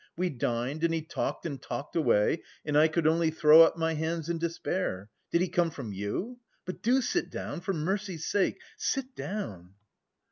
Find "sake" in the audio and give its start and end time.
8.25-8.59